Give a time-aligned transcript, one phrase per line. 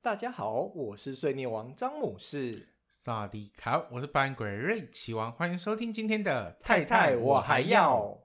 [0.00, 2.70] 大家好我是碎念王张母士。
[2.88, 8.18] 萨迪卡我是扮鬼瑞奇王欢迎收听今天的太太我还要。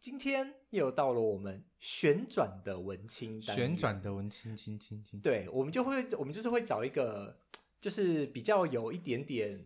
[0.00, 7.38] 今天又到了我们旋转的文青旋转的文青青青青对我们就会我们就是会找一个
[7.78, 9.62] 就是比较有一点点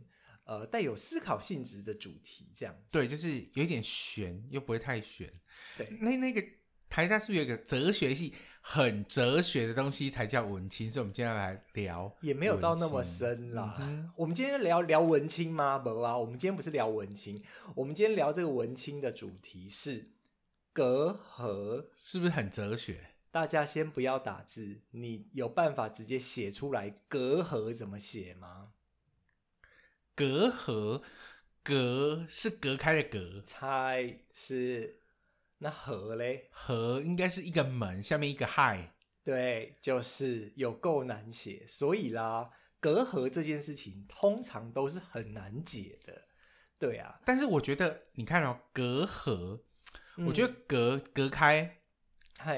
[0.47, 2.75] 呃带有思考性质的主题这样。
[2.91, 5.33] 对就是有一点悬又不会太悬。
[5.79, 5.87] 对。
[6.01, 6.43] 那那个
[6.91, 8.35] 台大是不是有一个哲学系？
[8.69, 10.91] 很哲学的东西才叫文青？
[10.91, 13.77] 所以我们今天要来聊，也没有到那么深啦。
[13.79, 15.79] 嗯、我们今天聊聊文青吗？
[15.79, 17.41] 不啊，我们今天不是聊文青，
[17.77, 20.11] 我们今天聊这个文青的主题是。
[20.73, 23.13] 隔阂是不是很哲学？
[23.31, 28.73] 大家先不要打字，你有办法直接写出来隔阂怎么写吗？
[30.17, 31.03] 隔阂，
[31.63, 34.99] 隔是隔开的隔，猜是
[35.59, 36.49] 那和嘞？
[36.51, 46.23] 和应该是一个门下面一个亥，对，就是有够难写，所以啦，隔阂这件事情通常都是很难解的，
[46.79, 47.21] 对啊。
[47.25, 49.63] 但是我觉得你看哦，隔阂。
[50.27, 51.83] 我觉得隔隔开，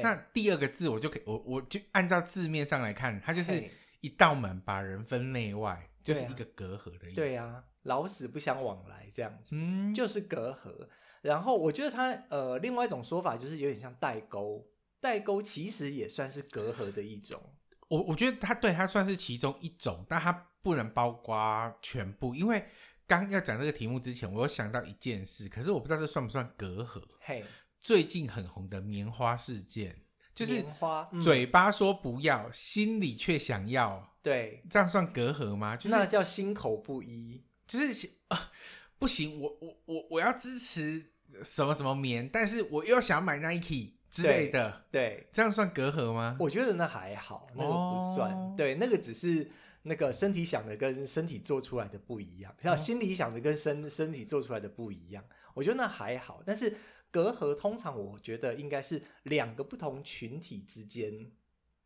[0.01, 3.61] 那第二个字我就可以，我我就按照字面上来看，它就是
[4.01, 7.17] 一道门把人分内外，就是一个隔阂的意思。
[7.17, 10.89] 对啊，老死不相往来这样子，嗯，就是隔阂。
[11.23, 14.67] 然后我觉得它呃，另外一种说法就是有点像代沟，
[15.01, 17.41] 代沟其实也算是隔阂的一种。
[17.89, 22.65] 我我觉得它对它算是其中一种，但它不能包括全部，因为。
[23.09, 27.03] 刚要讲这个题目之前，我有想到一件事，可是我不知道这算不算隔阂。
[27.21, 27.43] 嘿，
[27.81, 30.03] 最近很红的棉花事件，
[30.35, 34.15] 就是花嘴巴说不要，嗯、心里却想要。
[34.23, 35.75] 对，这样算隔阂吗？
[35.75, 37.43] 就是、那叫心口不一。
[37.67, 38.53] 就是啊，
[38.99, 41.05] 不行，我我我我要支持
[41.45, 44.85] 什么什么棉，但是我又要想买 Nike 之类的。
[44.91, 46.37] 对，对这样算隔阂吗？
[46.41, 48.33] 我觉得那还好，那个不算。
[48.33, 49.51] 哦、对，那个只是。
[49.83, 56.43] 那个身体想的跟身体做出来的不一样，像心里想的跟身身体做出来的不一样，我觉得那还好。
[56.45, 56.77] 但是
[57.11, 61.31] 隔阂通常我觉得应该是两个不同群体之间，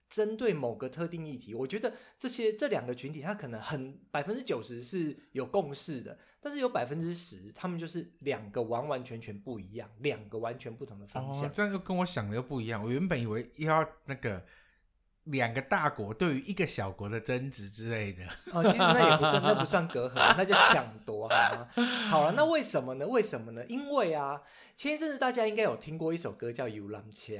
[0.08, 11.44] 针对某个特定议题，我觉得这些这两个群体他可能很百分之九十是有共识的，但是有百分之十他们就是两个完完全全不一样，两个完全不同的方向。
[11.44, 12.84] 哦，这样就跟我想的又不一样。
[12.84, 14.44] 我原本以为要那个。
[15.26, 21.68] 两个大国对于一个小国的争执之类的，哦，其实那也不算，那不算隔阂， 那叫抢夺，好吗？
[22.10, 23.06] 好了，那为什么呢？
[23.06, 23.64] 为什么呢？
[23.66, 24.42] 因为啊，
[24.74, 27.34] 前一阵子大家应该有听过一首歌叫《游览车》，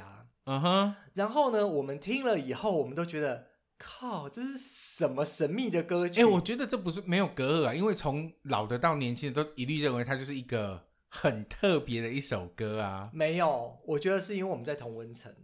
[0.44, 3.48] 嗯哼，然后呢，我们听了以后，我们都觉得，
[3.82, 6.20] 靠，这是什么神秘的歌曲？
[6.20, 13.10] 哎、欸，我觉得这不是没有隔阂啊，因为从老的到年轻的都一律认为它就是一个很特别的一首歌啊。
[13.12, 15.34] 没有，我觉得是因为我们在同温层。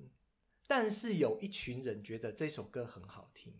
[0.66, 3.54] 但是有一群人觉得这首歌很好听，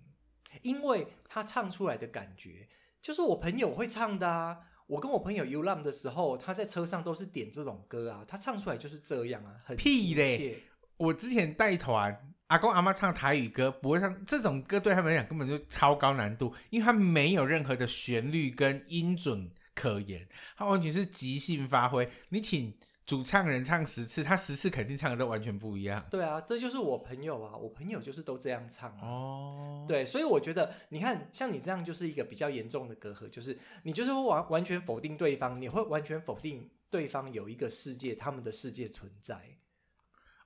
[0.62, 2.68] 因为他唱出来的感觉
[3.00, 4.58] 就是我朋友会唱的啊。
[4.86, 10.62] 我跟我朋友游览的时候，他在车上都是点这种歌啊，他唱出来就是这样啊，很屁嘞！
[10.96, 22.08] 我之前带团，阿公阿妈唱台语歌，不会唱这种歌，对他们来讲根本就超高难度，因为他没有任何的旋律跟音准可言，他完全是即兴发挥。
[22.28, 22.74] 你请。
[23.08, 26.06] 主唱人唱十次，他十次肯定唱的都完全不一样。
[26.10, 29.00] 对啊，这就是我朋友啊，我朋友就是都这样唱啊。
[29.00, 39.56] 哦，对，所以我觉得，你看，像你这样就是一个比较严重的隔阂，就是你就是会完完全否定对方，你会完全否定对方有一个世界，他们的世界存在。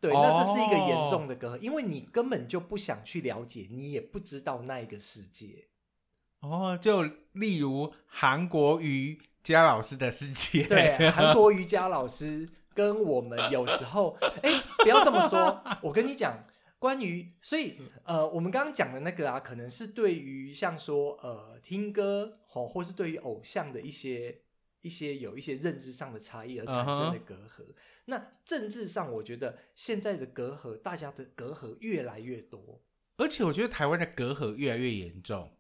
[0.03, 5.69] 对，那这是一个严重的隔阂，因为你根本就不想去了解，你也不知道那一个世界。
[6.41, 9.19] 哦，就例如韩国瑜。
[9.45, 16.45] 伽老师的世界，对， 韩国瑜伽老师跟我们有时候，哎，不要这么说，我跟你讲，
[16.79, 24.43] 关于，所以，呃，我们刚刚讲的那个啊，可能是对于像说，呃，听歌或或是对于偶像的一些
[24.83, 27.39] 一些有一些认知上的差异而产生的隔阂。
[27.39, 27.75] Uh huh.
[28.07, 32.83] 那政治上，我觉得现在的隔阂，大家的隔阂越来越多，
[33.17, 35.57] 而且我觉得台湾的隔阂越来越严重，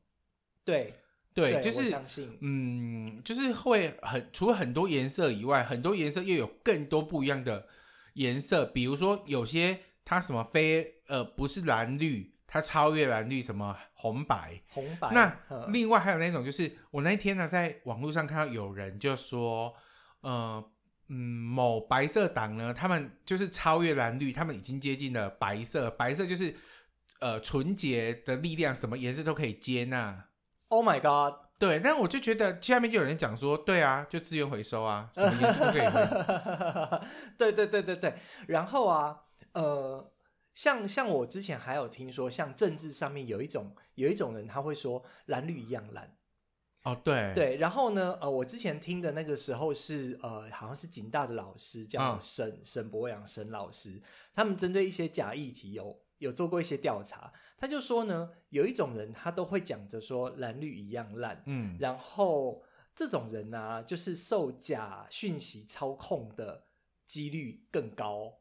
[0.64, 0.94] 对。
[1.34, 1.96] 对，就是
[2.40, 7.66] 嗯，就是会很除了很多颜色以外，很多颜色又有更多不一样的
[8.12, 15.10] 颜色，比如说有些它什么非呃不是蓝绿，它超越蓝绿什么红白红白。
[15.14, 19.74] 那另外还有那种就是我那天呢在网络上看到有人就说，
[20.20, 20.62] 呃
[21.14, 26.54] 嗯某白色党呢，他们就是超越蓝绿，他们已经接近了白色，白色就是
[27.20, 30.28] 呃纯洁的力量，什么颜色都可以接纳。
[30.68, 31.38] Oh my god！
[31.58, 37.06] 对，但我就觉得下面就有人讲说，对啊，就资源回收啊，什么颜色都可以回。
[37.36, 38.14] 对对对对对，
[38.48, 39.20] 然后啊，
[39.52, 40.10] 呃，
[40.54, 46.16] 像像我之前还有听说，像政治上面有一种有一种人，他会说蓝绿一样烂。
[46.84, 54.02] 哦，对对，然后呢，呃，我之前听的那个时候是呃，好像是警大的老师叫沈、嗯、沈博阳沈老师，
[54.34, 57.32] 他们针对一些假议题有有做过一些调查。
[57.56, 62.64] 他就说呢，有一种人他都会讲着说蓝绿一样烂，嗯，然后
[62.96, 66.64] 这种人呢、啊，就是受假讯息操控的
[67.06, 68.40] 几率更高。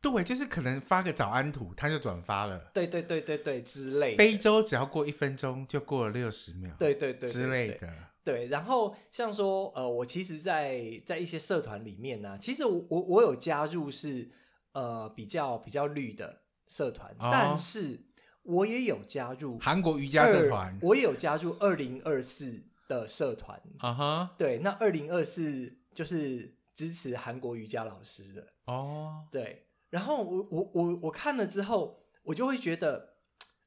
[0.00, 2.70] 对，就是可能发个早安图，他就转发了。
[2.72, 4.16] 对对对对对，之类的。
[4.16, 6.74] 非洲只要过一分钟，就过了六十秒。
[6.78, 7.88] 对对对，对，对，对，之类的。
[8.24, 14.30] 对，然后像说，呃，我其实在，在在一些社团里面呢、啊，其实我我我有加入是
[14.72, 18.02] 呃比较比较绿的社团，哦、但是。
[18.48, 23.60] 我也有加入韩国瑜伽社团，我也有加入二零二四的社团。
[23.78, 29.24] 啊哈，对，那二零二四就是支持韩国瑜伽老师的哦。
[29.32, 33.14] 对，然后我我我我看了之后，我就会觉得，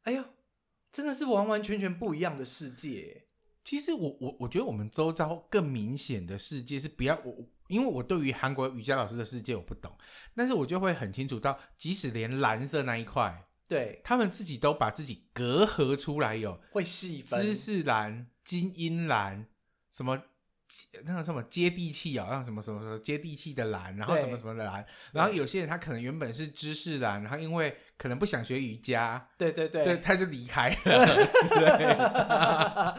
[0.04, 0.24] 哎呦，
[0.92, 3.26] 真的是完完全全不一样的世界。
[3.64, 9.96] 其实我我我觉得我们周遭更明显的世界是不要我，因为我对于韩国瑜伽老师的世界我不懂，
[10.36, 13.46] 但是我就会很清楚到，即使连蓝色那一块。
[13.68, 19.46] 对，他们自己都把自己隔阂出来，有会细分知识蓝、精英蓝，
[19.92, 20.24] 什么
[21.06, 30.76] 那个什么接地气啊，像什么什么什么接地气的蓝，然后什么什么的蓝，然后有些人他可能原本是知识蓝，然后因为可能不想学瑜伽，对对对，对他就离开了。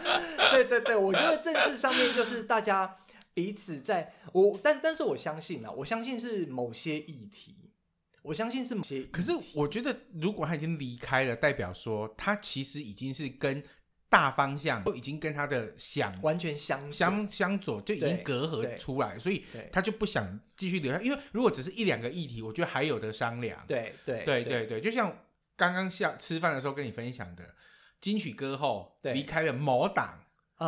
[0.52, 2.96] 对对对，我觉得政治上面就是大家
[3.34, 7.56] 彼此在，我但但是我相信啊，我相信是某些议题。
[8.22, 13.64] 我相信是某些，可是我觉得，如果他已经离开了，代表说他其实已经是跟
[14.10, 21.00] 大方向都已经跟他的想完全相相相左，就已经隔阂出来，所以他就不想继续留下。
[21.00, 23.64] 因为如果只是一两个议题，我觉得还有的商量。
[23.66, 25.16] 对对对对对，就像
[25.56, 27.54] 刚刚下吃饭的时候跟你分享的，
[28.00, 30.24] 金曲歌后离开了某党，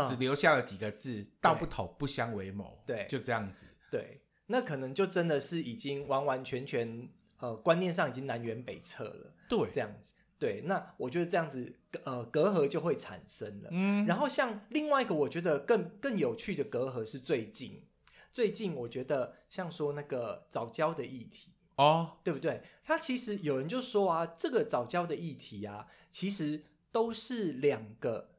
[0.08, 2.82] 只留下了几个字：道不同不相为谋。
[2.86, 3.66] 对，就这样子。
[3.90, 7.08] 对，那可能就真的是已经完完全全。
[7.42, 10.12] 呃，观念上已经南辕北辙了，对，这样子，
[10.42, 11.72] 对，那我觉得这样子，
[12.02, 13.68] 呃，隔阂就会产生了。
[13.70, 17.84] 嗯，然后像另外一个，我觉得更更有趣的隔阂是最近，
[18.32, 22.60] 最近我觉得像说那个早教的议题哦，对不对？
[22.82, 28.32] 他其实有人就说啊，这个早教的议题啊，其实都是两个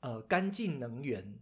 [0.00, 1.40] 呃干净能源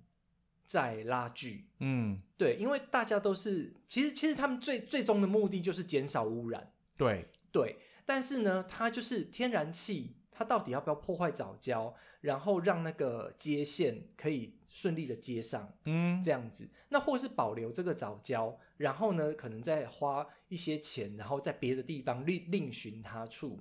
[0.66, 1.68] 在拉锯。
[1.78, 6.72] 嗯，对，因为大家都是，其实其实他们最最终的目的就是减少污染。
[6.96, 7.78] 对对，
[8.08, 23.60] 但是呢，它就是天然气，它到底要不要破坏藻礁，然后让那个接线可以顺利的接上，嗯，这样子，那或是保留这个藻礁，然后呢，可能再花一些钱，然后在别的地方另另寻他处，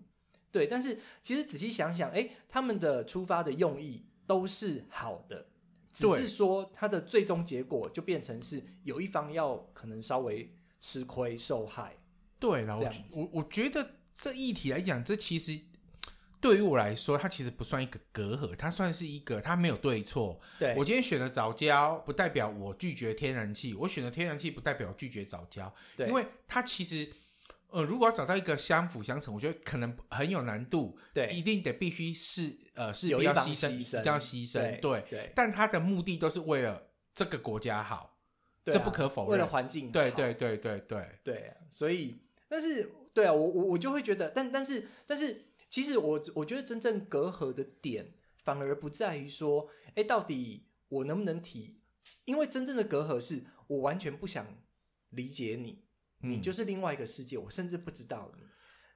[0.50, 5.46] 对，但是其实仔细想想，哎，他们的出发的用意都是好的，
[5.92, 11.98] 只是说它的最终结果就变成是有一方要可能稍微吃亏受害。
[12.40, 15.60] 对了，我我我觉得这议题来讲，这其实
[16.42, 20.40] 对于我来说，它其实不算一个隔阂，它算是一个，它没有对错。
[20.58, 25.72] 对，我今天选了早教，不代表我拒绝天然气；我选了天然气，不代表拒绝早教。
[25.96, 27.08] 对，因为它其实，
[27.70, 30.98] 呃，如果要找到一个相辅相成，我觉得可能很有难度。
[31.14, 34.80] 对，一定得必须是呃是比较牺牲，一定要牺牲。
[34.80, 38.18] 对对，但它的目的都是为了这个国家好，
[38.66, 39.32] 这不可否认。
[39.34, 42.24] 为了环境好，对对对对对对，所以。
[42.50, 51.82] 但是，对啊，我我我就会觉得，但但是但是，其实我我觉得真正隔阂的点，反而不在于说，哎，到底我能不能提？
[52.26, 54.46] 因为真正的隔阂是我完全不想
[55.10, 55.84] 理解你，
[56.22, 58.44] 嗯、你就是另外一个世界，我甚至不知道你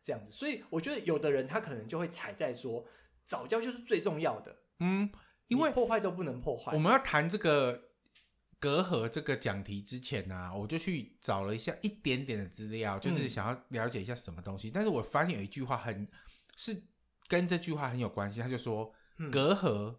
[0.04, 0.32] 这样子。
[0.32, 2.86] 所以我觉得有的人他可能就会踩在说，
[3.26, 5.10] 早教就是最重要的，嗯，
[5.48, 6.74] 因为破坏都不能破坏。
[6.76, 7.90] 我们要谈这个。
[8.62, 14.70] 隔阂这个讲题之前呢、啊，我就去找了一下一点点的资料，就是想要了解一下什么东西。
[14.70, 16.08] 嗯、但是我发现有一句话很
[16.56, 16.84] 是
[17.28, 19.98] 跟这句话很有关系，他就说、嗯、隔阂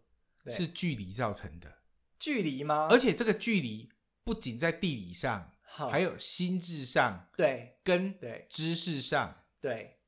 [0.48, 1.82] 是距离造成的，
[2.20, 2.86] 距离吗？
[2.88, 3.90] 而且这个距离
[4.22, 9.98] 不仅在地理上，好还有心智上，对跟对知识上，对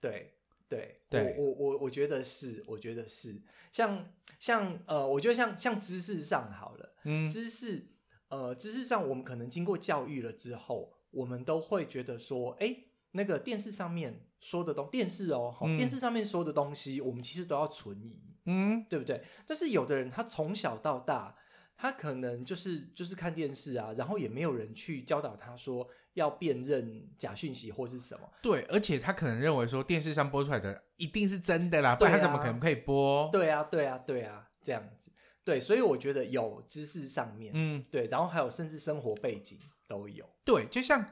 [0.00, 0.34] 对
[0.68, 3.40] 对对我我我我觉得是，我觉得是，
[3.70, 7.86] 像像呃，我觉得像像知识上好了，嗯，知识
[8.30, 12.74] 呃知识上，我们可能经过教育了之后，我们都会觉得说，哎，
[13.12, 19.22] 那个电视上面说的东电视哦，嗯电视上面说的东西，我们其实都要存疑，嗯，对不对？
[19.46, 21.36] 但是有的人他从小到大，
[21.76, 28.30] 他可能就是就是看电视啊，然后也没有人去教导他说要辨认假讯息或是什么。
[28.42, 33.28] 对，而且他可能认为说电视上播出来的一定是真的啦，不然他怎么可能可以播？
[33.32, 35.10] 对啊，对啊，对啊，这样子。
[35.44, 40.24] 对，所以我觉得有知识上面，嗯，对，然后还有甚至生活背景都有。
[40.44, 41.04] 对，就像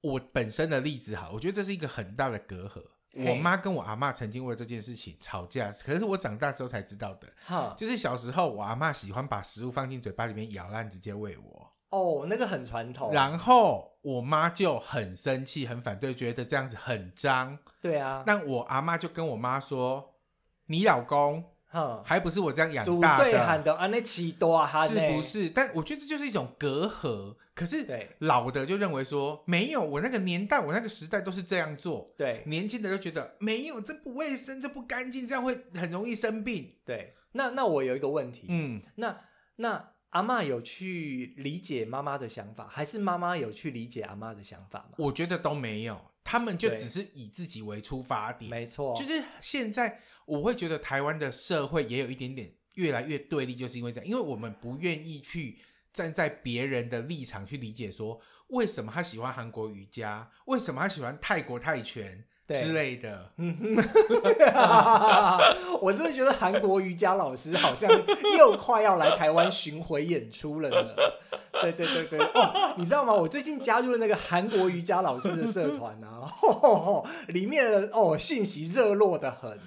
[0.00, 2.82] 我本身的例子哈，我觉得这是一个很大的隔阂。
[3.16, 7.32] 我妈跟我阿妈曾经为了这件事情吵架，可是我长大之后才知道的。
[7.44, 11.72] 哈，就是小时候，我阿妈喜欢把食物放进嘴巴里面咬烂，直接喂我。
[11.90, 13.12] 哦，那个很传统。
[13.12, 17.56] 然后我妈就很生气、很反对，觉得这样子很脏。
[17.80, 20.16] 对啊，但我阿妈就跟我妈说
[20.66, 21.50] ：“你老公哈，
[22.04, 25.20] 还不是我这样养主大的，喊的安那起多哈，是不？
[25.20, 27.36] 是？”但我觉得这就是一种隔阂。
[27.54, 32.12] 可是对老的就认为说没有，我那个年代、我那个时代都是这样做。
[32.16, 36.74] 对年轻的就觉得没有，这不卫生，这不干净，这样会很容易生病。
[36.84, 37.14] 对。
[37.36, 39.20] 那那我有一个问题，嗯，那
[39.56, 44.94] 那阿嬷有去理解妈妈的想法，还是妈妈有去理解阿妈的想法吗？
[44.98, 48.48] 我觉得都没有，他们就只是以自己为出发点。
[48.48, 55.58] 没错，就是现在，我会觉得台湾的社会也有一点点越来越对立，就是因为这样，因为我们不愿意去
[55.92, 63.32] 站在别人的立场去理解，说为什么他喜欢韩国瑜伽，为什么他喜欢泰国泰拳之类的。
[65.80, 67.90] 我真的觉得韩国瑜伽老师好像
[68.38, 70.94] 又快要来台湾巡回演出了呢。
[71.62, 73.12] 对对对对，哦，你知道吗？
[73.14, 76.28] 我最近加入了那个韩国瑜伽老师的社团啊，
[77.28, 79.58] 里面的哦讯息热络的很。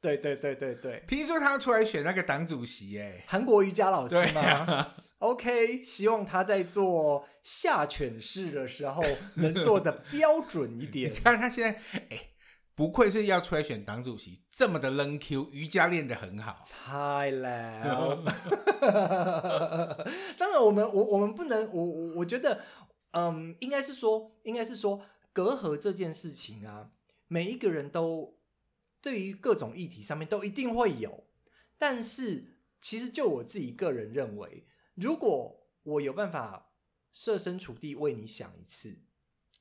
[0.00, 9.02] 对对对对对，听说他要出来选那个党主席，哎，韩国瑜伽老师对吗、啊，OK，希望他在做下犬式的时候
[9.36, 11.12] 能做的标准一点。
[11.12, 11.16] 你。
[11.16, 11.78] 看他现在，
[12.08, 12.30] 哎，
[12.74, 16.62] 不愧是要出来选党主席，这么的扔 Q，瑜伽练得很好。
[16.64, 18.24] 太了，
[20.38, 22.58] 当然我们我我们不能，我我我觉得，
[23.12, 25.02] 嗯，应该是说，应该是说，
[25.34, 26.88] 隔阂这件事情啊，
[27.28, 28.38] 每一个人都
[29.02, 31.24] 对于各种议题上面都一定会有，
[31.78, 36.72] 但是其实就我自己个人认为，如果我有办法
[37.12, 38.98] 设身处地为你想一次，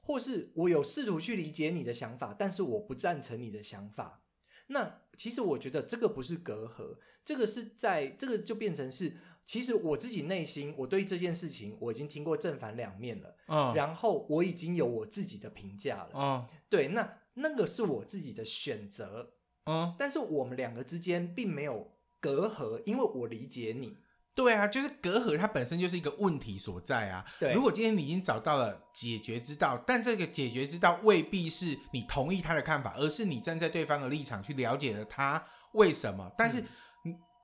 [0.02, 4.24] 或是我有试图去理解你的想法，但是我不赞成你的想法。
[4.68, 16.48] 那其实我觉得这个不是隔阂，这个是在这个就变成是，其实我自己内心我对这件事情我已经听过正反两面了，嗯，然后我已经有我自己的评价了，嗯。
[16.70, 19.32] 对，那那个是我自己的选择，
[19.66, 23.98] 嗯，但是我们两个之间并没有隔阂，因为我理解你，
[24.36, 27.26] 对啊，就是隔阂，它本身就是一个问题所在啊。
[27.40, 27.54] 对。
[27.54, 36.32] 如果今天你已经找到了解决之道，但这个解决之道未必是你同意他的看法，而是你站在对方的立场去了解了他为什么。
[36.38, 36.64] 但是，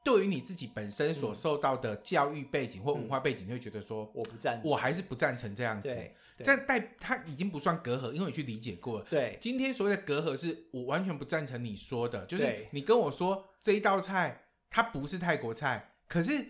[0.05, 5.87] 对于你自己本身所受到的教育背景或文化背景，你会觉得说，我不赞成，我还是不赞成这样子。
[5.87, 9.05] 对，对这样代他已经不算隔阂，因为你去理解过了。
[9.09, 16.49] 对今天所谓的隔阂，是我完全不赞成你说的，就是你跟我说这一道菜它不是泰国菜，可是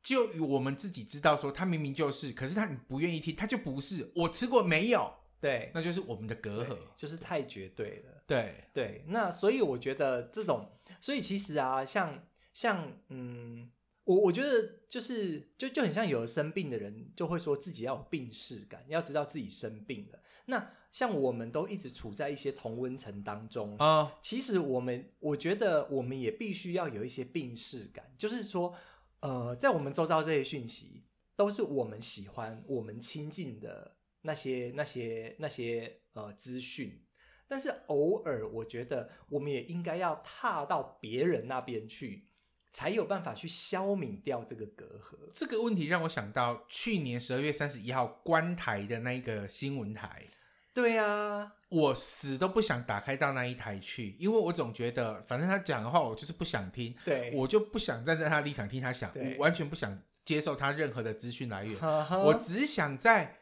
[0.00, 4.12] 就我们自己知道说它明明就是，可是他你不愿意听，它就不是。
[4.14, 5.12] 我吃过没有？
[5.40, 6.76] 对，那就是我们的隔阂。
[6.96, 8.22] 就是太绝对了。
[8.26, 10.68] 对，对，那所以我觉得这种，
[11.00, 13.70] 所以其实啊，像像嗯，
[14.04, 20.18] 我我觉得就是就就很像有生病的人就会说自己要有病逝感，要知道自己生病了。
[20.46, 28.74] 那像我们都一直处在一些同温层当中啊、哦，其实我们我觉得我们也必须要有一些病逝感，就是说，
[29.20, 31.04] 呃，在我们周遭这些讯息
[31.36, 37.04] 都是我们喜欢、我们亲近的那些、那些、那些呃资讯。
[37.48, 42.24] 但是偶尔，我觉得我们也应该要踏到别人那边去，
[42.70, 45.16] 才有办法去消弭掉这个隔阂。
[45.32, 50.26] 这个问题让我想到去年十二月三十一号关台的那一个新闻台。
[50.74, 56.94] 对啊，我死都不想打开到那一台去，因为我总觉得，反正他讲的话，我就是不想听。
[57.04, 61.76] 对，我就不想站在他立场听他讲，完全不想接受他任何的资讯来源。
[62.22, 63.38] 我只想在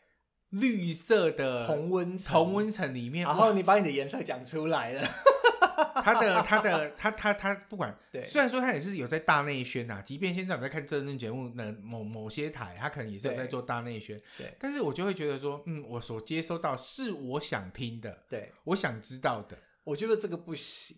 [0.61, 5.03] 绿色的同温同温层里面，然后你把你的颜色讲出来了。
[6.03, 20.97] 他的他的他他他不管，对，虽然说他也是有在大内宣呐，即便现在我们在看政论节目的某某些台，他可能也是有在做大内宣，对，但是我就会觉得说，嗯，我所接收到是我想听的，对，我想知道的，我觉得这个不行，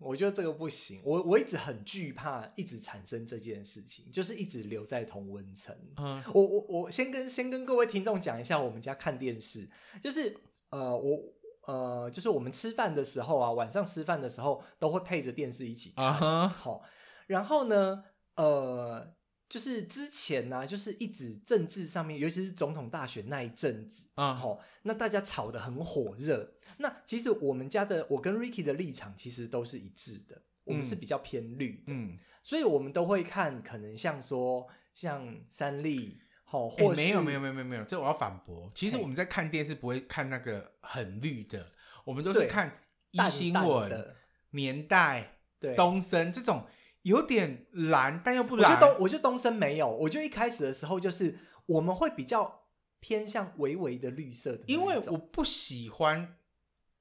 [0.00, 5.76] 我觉得这个不行，我我一直很惧怕一直产生这件事情，就是一直留在同温层。
[5.96, 9.68] 嗯，我我我先跟先跟各位听众讲一下，我们家看电视，
[10.02, 10.36] 就是
[10.70, 11.22] 呃我。
[11.66, 16.04] 呃，就是我们吃饭的时候啊，晚上吃饭的时候都会配着电视一起看。
[16.04, 16.48] Uh huh.
[16.48, 16.82] 好，
[17.26, 18.02] 然后呢，
[18.36, 19.14] 呃，
[19.48, 24.60] 就是之前呢、啊，就是一直政治上面，尤其是总统大选那一阵子啊，好、uh huh.
[24.84, 26.54] 那大家吵得很火热。
[26.80, 36.20] 那其实我们家的，我跟 Ricky 的立场其实都是一致的，我们是比较偏绿的，嗯，所以我们都会看，可能像说像三立。
[36.52, 38.68] 好，或、欸、没有没有没有没有没有，这我要反驳。
[38.74, 41.64] 其实我们在看电视不会看那个很绿的，
[42.04, 42.80] 我们都是看
[43.12, 44.16] 一新闻、淡淡
[44.50, 46.66] 年代、对东森这种
[47.02, 48.72] 有点蓝但又不蓝。
[48.72, 49.88] 我觉得东，我觉得东森没有。
[49.88, 52.64] 我觉得一开始的时候就是我们会比较
[52.98, 56.36] 偏向微微的绿色的，因为我不喜欢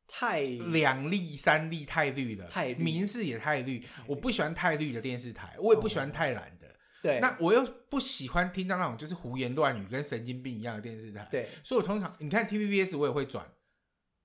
[0.09, 6.67] 太两粒三粒太绿了，太绿民视也太绿，我不喜欢太绿的电视台，我也不喜欢太蓝的。
[6.67, 6.69] 哦
[7.01, 11.25] 对，那我又不喜欢听到那种就是胡言乱语跟神经病一样的电视台。
[11.31, 13.49] 对，所以我通常你看 TVBS 我也会转。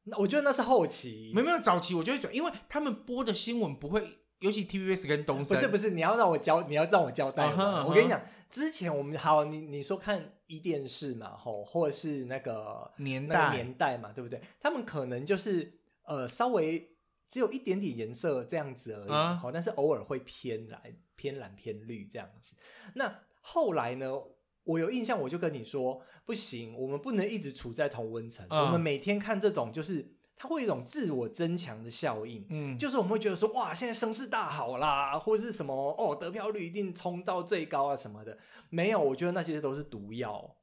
[0.07, 4.03] 那我觉得那是后期，没有没有早期我就会转，因为他们播的新闻不会，
[4.41, 5.57] 尤其 TVBS 跟东森。
[5.57, 7.45] 不是不是，你要让我交，你要让我交代。
[7.45, 7.87] Uh huh, uh huh.
[7.87, 14.41] 我跟你讲，之前我们好，你你说看一电视嘛，吼，或者是那个年代年代嘛，对不对？
[14.61, 16.91] 他们可能就是呃稍微。
[17.27, 20.81] 只有一点点颜色这样子而已，好、啊，但是偶尔会偏蓝、
[21.17, 22.55] 偏蓝、偏绿这样子。
[22.95, 24.13] 那后来呢？
[24.65, 28.47] 我有印象，我就跟你说，不行，我们不能一直处在同温层。
[28.49, 32.45] 啊、我们每天看这种，就是它会有一种自我增强的效应。
[32.49, 38.39] 嗯，就是我们会觉得说，哇，现在声势大好啦，或者是什么哦，得票率一定冲到最高啊什么的。
[38.71, 40.57] 没有，我觉得那些都是毒药。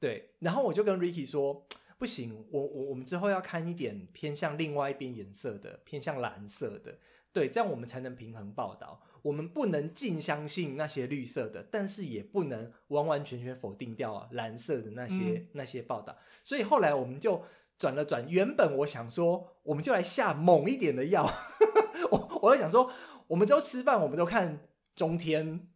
[0.00, 1.66] 对，然后我就跟 Ricky 说。
[1.98, 6.96] 不行，我我我们之后要看一点偏向另外一边颜色的，偏向蓝色的，
[7.32, 9.02] 对，这样我们才能平衡报道。
[9.20, 16.16] 我们不能尽相信那些绿色的，但是也不能完完全全否定掉啊蓝色的那些、嗯、那些报道。
[16.44, 17.42] 所以后来我们就
[17.78, 21.30] 转了转，原本我想说，我们就来下猛一点的药。
[22.10, 22.90] 我我在想说，
[23.28, 24.60] 我们都吃饭，我们都看
[24.96, 25.68] 中天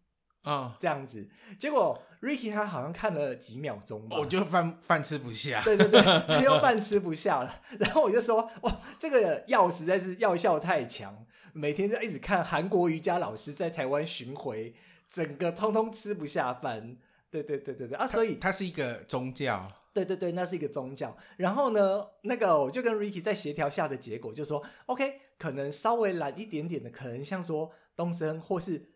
[0.42, 2.02] 啊，这样子，结果。
[2.22, 7.52] Ricky 他好像看了几秒钟吧，我就饭饭吃不下，对对对，他又饭吃不下了。
[7.80, 14.72] 然后我就说，哇，这个药实在是药效太强，每天就一直看韩国瑜伽老师在台湾巡回，
[15.10, 16.96] 整个通通吃不下饭。
[17.32, 21.16] 对对对对对啊，所以它是一个宗教，对对对，那是一个宗教。
[21.38, 28.92] 然后呢，那个我就跟 Ricky 在协调下的结果，就说 OK，可能稍微懒一点点的，可能像说东森，或是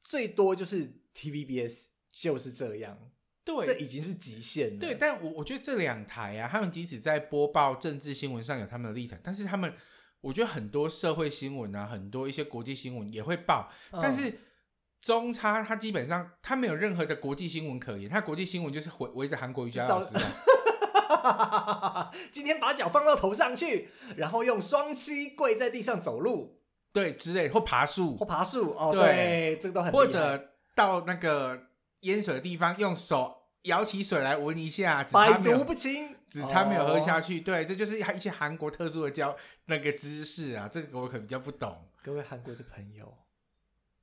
[0.00, 1.88] 最多就是 TVBS。
[2.16, 2.96] 就是这样，
[3.44, 4.78] 对，这已经是极限了。
[4.78, 9.74] 对，但我我觉得这两台啊，他们即使在播报政治新闻上有他们的立场，但是他们，
[10.20, 14.38] 我觉得很多社会新闻啊，很多一些国际新闻也会报，嗯、但是
[15.04, 20.16] 中差他基本上他没有任何的国际新闻可言，他国际新闻就是围围着韩国瑜伽老师
[21.22, 26.58] 啊， 今天把脚放到头上去，然后用双膝跪在地上走路，
[26.92, 31.66] 对，之类或爬树或爬树，哦，对，对，这个都很或者到那个。
[32.04, 37.40] 淹水的地方，用手舀起水来闻一下，只差没有，百毒不侵，只差没有喝下去。
[37.40, 41.88] 哦、对，这就是一些韩国特殊的教那个知识啊，这个我可能比较不懂。
[42.02, 43.10] 各位韩国的朋友，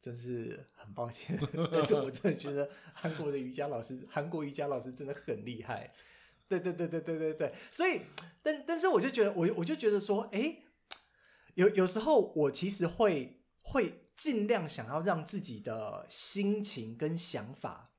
[0.01, 1.39] 真是很抱歉，
[1.71, 5.89] 但是我真的觉得韩国的瑜伽老师，韩国瑜伽老师真的很厉害。
[6.47, 8.01] 对对对对对对对，所以，
[8.41, 10.63] 但但是我就觉得，我我就觉得说，哎，
[11.53, 17.93] 有有时候我其实会会尽量想要让自己的心情跟想法。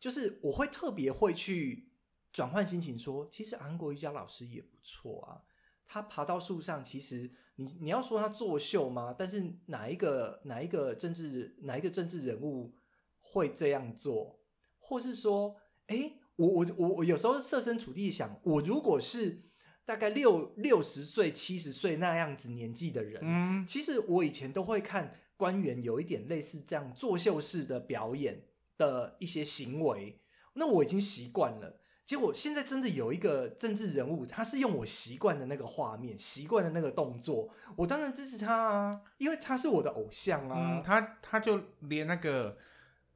[0.00, 1.90] 就是我会特别会去
[2.32, 5.42] 转换心情说，说其实韩国瑜伽老师也不错啊。
[5.86, 9.14] 他爬到树上，其实你你要说他作秀吗？
[9.18, 12.74] 但是哪一个哪一个政治哪一个政治人物
[13.20, 14.38] 会这样做？
[14.78, 19.42] 或是说，诶，我我我我有时候设身处地想，我如果是
[19.84, 28.44] 大概六六十岁七十岁那样子年纪的人，嗯，其实我以前都会看官员有一点类似这样作秀式的表演。
[28.76, 30.20] 的一些行为，
[30.54, 31.78] 那我已经习惯了。
[32.06, 40.78] 结果现在真的有一个政治人物，他是用我习惯的那个画面、习惯的那个动作，我当然支持他啊，因为他是我的偶像啊。
[40.78, 42.58] 嗯、他他就连那个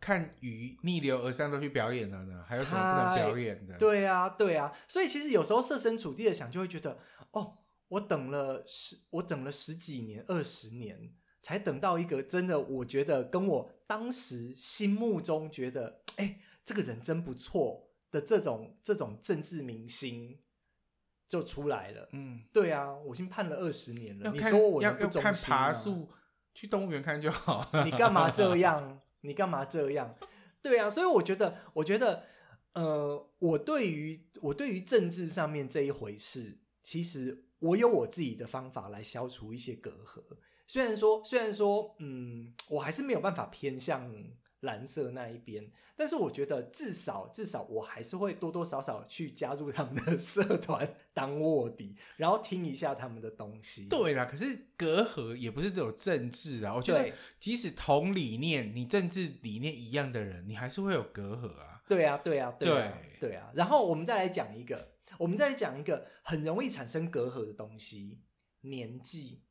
[0.00, 3.76] 看鱼逆流而上都去表演了呢，还有什么不能表演的？
[3.76, 6.98] 对啊，对啊，所以其实有时候设身处地的想，就会觉得，
[7.32, 20.38] 哦，我等了十，我等了十几年、二十年，才等到一个真的，我觉得跟我当时心目中觉得，哎，这个人真不错的这种这种政治明星
[21.28, 22.08] 就出来了。
[22.12, 24.30] 嗯，对啊，我已经判了二十年了。
[24.30, 26.08] 你说我要要看爬树，
[26.54, 27.70] 去动物园看就好。
[27.84, 29.00] 你干嘛这 样？
[29.22, 30.14] 你干嘛这样？
[30.62, 32.24] 对啊，所以我觉得，我觉得，
[32.72, 40.22] 呃，我对于我对于政治上面这一回事，其实我有我自己的方法来消除一些隔阂。
[40.66, 44.10] 虽然说，虽然说，嗯，我还是没有办法偏向
[44.60, 53.86] 蓝色那一边，但是我觉得至少至少我还是会多多少少去加入他们的 社团当卧底，然后听一下他们的东西。
[53.88, 61.82] 对啦，可是隔阂也不是只有政治啊，我觉得即使同理念、你政治理念一样的人，你还是会有隔阂啊。
[61.88, 63.50] 对啊，对啊，对啊，对，对啊。
[63.54, 68.18] 然后我们再来讲一个，我们再来讲一个很容易产生隔阂的东西——
[68.62, 69.42] 年纪。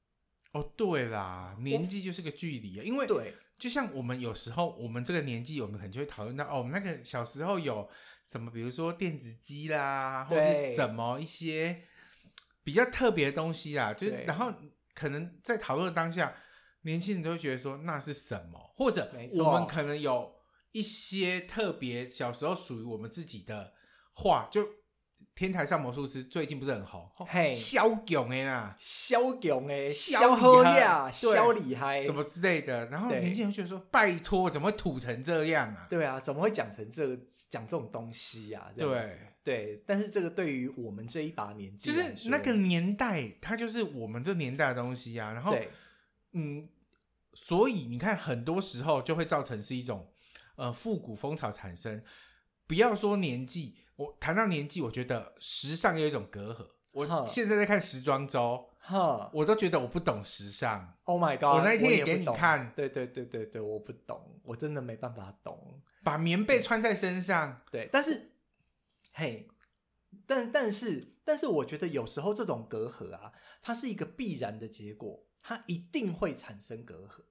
[0.52, 3.34] 哦，对啦，年纪就是个距离啊，因为对。
[3.58, 7.90] 就像我们有时候，我们这个年纪，我们可能就会讨论到哦，我们那个小时候有
[8.24, 11.84] 什么，比如说电子机啦，或是什么一些
[12.64, 14.54] 比较特别的东西啦，就是然后
[14.94, 16.36] 可能在讨论的当下，
[16.82, 20.36] 年轻人都会觉得说那是什么，或者我们可能有
[20.72, 23.74] 一些特别小时候属于我们自己的
[24.14, 24.68] 话就。
[25.38, 27.08] 天台上魔术师最近不是很红？
[27.28, 32.88] 嘿，萧囧哎啦，萧囧哎，萧好呀，萧厉害，什么之类的。
[32.88, 37.16] 然后年轻人就说：“拜托，怎么会土成这样啊？”对啊，怎么会讲成这个
[37.52, 38.72] 讲这种东西呀？
[38.76, 45.34] 对对，但是这个对于我们这一把年纪，就是那个年代，它就是我们这年代的东西啊。
[45.34, 45.56] 然后，
[46.32, 46.68] 嗯，
[47.36, 50.10] 所以你看，很多时候就会造成是一种
[50.56, 52.02] 呃复古风潮产生。
[52.66, 53.76] 不要说年纪。
[53.98, 56.68] 我谈到年纪，我觉得时尚有一种隔阂。
[56.92, 58.68] 我现在在看时装周，
[59.32, 60.96] 我都觉得我不懂时尚。
[61.04, 61.58] Oh my god！
[61.58, 65.80] 我那一天也给你看，对对对对对，我不懂，我真的没办法懂。
[66.04, 68.32] 把棉被穿在身上，对，但是，
[69.14, 69.48] 嘿，
[70.26, 73.32] 但但是但是，我觉得有时候这种隔阂啊，
[73.62, 77.22] 它是一个必然的结果，它一定会产生隔阂。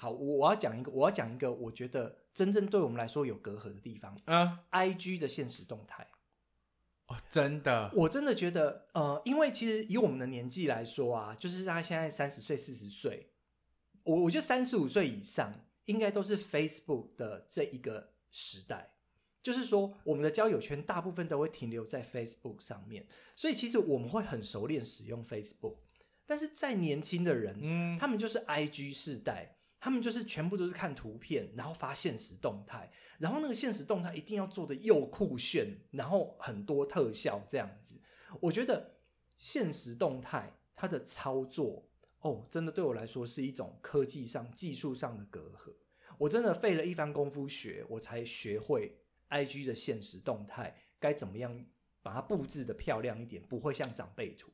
[0.00, 2.16] 好，我我要讲一个，我要讲一个，我觉得。
[2.32, 6.06] 真正对我们来说有隔阂的地方，嗯，IG 的现实动态，
[7.08, 13.32] 哦，真的，我真的觉得，呃，因为其实以我们的年纪来说啊，就是他现在三十岁、四十岁，
[14.04, 18.92] 我我觉得三十五岁以上应该都是 Facebook 的这一个时代，
[19.42, 25.78] 就是说我们的交友圈大部分都会停留在 Facebook 上面，所以其实我们会很熟练使用 Facebook，
[26.24, 29.56] 但是在年轻的人，嗯，他们就是 IG 世代。
[29.80, 37.98] 他们就是全部都是看图片，然后发现实动态，然后那个现实动态一定要做的又酷炫，然后很多特效这样子。
[38.40, 38.98] 我觉得
[39.38, 41.88] 现实动态它的操作
[42.20, 45.74] 哦，真的对我来说是一种科技上、技术上的隔阂。
[46.18, 48.94] 我真的费了一番功夫学，我才学会
[49.30, 51.64] IG 的现实动态该怎么样
[52.02, 54.52] 把它布置得漂亮一点，不会像长辈图。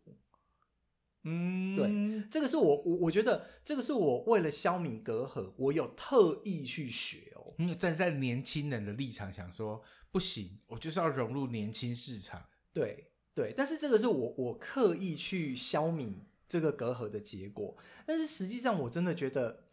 [1.29, 7.53] 嗯，对，这个是我我我觉得这个是我为了消弭隔阂，我有特意去学哦。
[7.59, 12.47] 你有站在年轻人的立场想说，不行，我就是要融入年轻市场。
[12.73, 16.15] 对对，但是这个是我我刻意去消弭
[16.49, 17.77] 这个隔阂的结果。
[18.07, 19.65] 但是实际上，我真的觉得。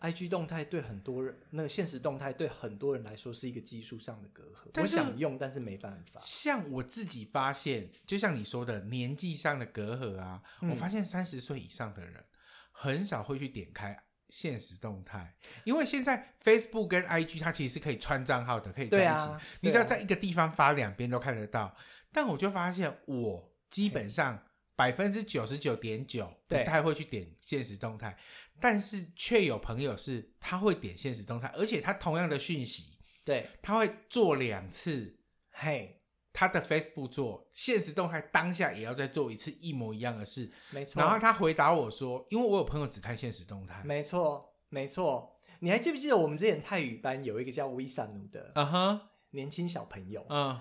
[0.00, 4.80] IG 动态对很多人，那个现实动态对很多人来说是一个技术上的隔阂。
[4.80, 6.20] 我想用，但是没办法。
[6.22, 12.22] 像我自己发现，就像你说的年纪上的隔阂啊，嗯、我发现三十岁以上的人
[12.70, 21.74] 很少会去点开现实动态，因为现在 Facebook 跟 IG 它其实是可以串账号的，可以在一起，啊、你只要在一个地方发，两边都看得到。
[22.12, 24.42] 但我就发现，我基本上
[24.76, 28.16] 百分之九十九点九不太会去点现实动态。
[28.58, 35.18] 但是却有朋友是他会点现实动态，而且他同样的讯息，对，他会做两次，
[35.50, 36.00] 嘿，
[36.32, 40.98] 他的 Facebook 做现实动态，当下也要再做一次一模一样的事，没错。
[41.02, 45.38] 然后他回答我说，因为我有朋友只看现实动态，没错，没错。
[45.58, 49.00] 你还记不记得我们之前泰语班有一个叫 Visa 奴的，嗯哼，
[49.32, 50.58] 年轻小朋友，嗯。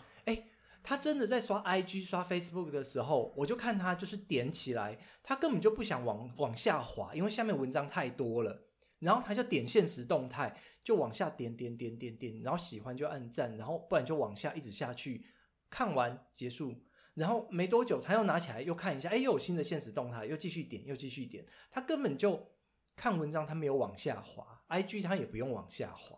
[0.86, 8.62] 他真的在刷 IG、刷 Facebook 的时候，我就看他就是点起来，他根本就不想往往下滑，因为下面文章太多了。
[9.00, 15.26] 然后他就点现实动态，就往下点点点点点，然后喜欢就按赞，然后不然就往下一直下去，
[15.70, 16.74] 看完结束。
[17.16, 21.46] 然后没多久，他又拿起来又看一下，哎，又有新的现实动态，又继续点，又继续点。
[21.72, 22.52] 他根本就
[22.96, 26.18] 看文章，他没有往下滑，IG 他也不用往下滑。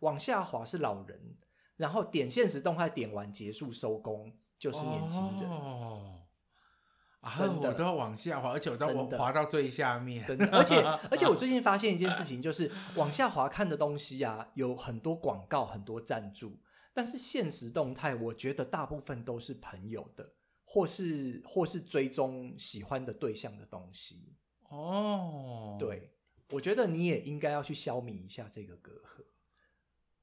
[0.00, 1.36] 往下滑是老人，
[1.76, 5.50] 然后点现实动态点完结束收工就是年轻人。
[5.50, 6.22] 哦，
[7.20, 10.24] 啊，真的我都要往下滑，而且我都真的滑到最下面。
[10.24, 16.58] 真的，而且 而且我最近发现一件事情，就是往下滑看的东西啊，有很多广告，很多赞助，
[16.94, 20.34] 但是现实动态，我觉得大部分都是朋友的，
[20.64, 24.36] 或是或是追踪喜欢的对象的东西。
[24.70, 26.12] 哦，对，
[26.50, 29.24] 我觉得你也应该要去消弭一下这个隔阂。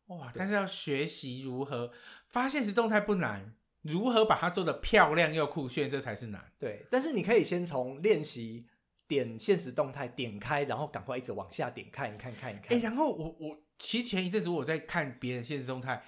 [0.08, 1.92] 哇，但是要学习如何
[2.26, 6.52] 发现实动态不难，如何把它做的漂亮又酷炫，这才是难。
[6.60, 8.68] 对，但是你可以先从练习
[9.08, 12.78] 点现实动态点开，然后赶快一直往下点看一看看一看。
[12.78, 16.04] 哎、然后我我其实前一阵子我在看别人现实动态，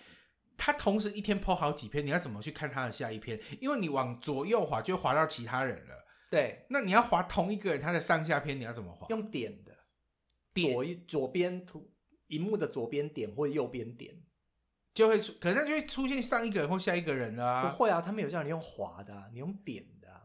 [0.58, 3.40] 他同时一天 po 好几篇，你要怎么去看他的下一篇？
[3.62, 6.06] 因为你往左右滑就会滑到其他人了。
[6.30, 9.08] 对，那你要滑同一个人他的上下篇，你要怎么滑？
[9.10, 9.74] 用点的，
[10.54, 11.94] 点左一左边图，
[12.28, 14.22] 荧幕的左边点或右边点。
[14.94, 17.68] 就会出，可能就会出现上一个人或下一个人了啊。
[17.68, 20.22] 不会啊，他们有叫你用滑的、啊，你用点的、啊。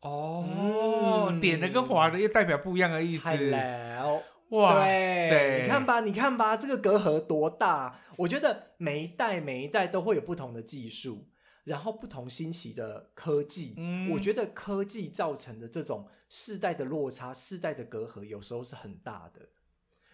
[0.00, 3.24] 哦，嗯点的跟滑的又代表不一样的意思。
[3.24, 5.62] 太了，哇对塞！
[5.62, 7.98] 你看吧，你看吧，这个隔阂多大？
[8.18, 11.26] 我觉得每一代每一代都会有不同的技术，
[11.64, 13.76] 然后不同新奇的科技。
[13.78, 19.40] 嗯我觉得科技造成的这种世代的落差、世代的隔阂，有时候是很大的。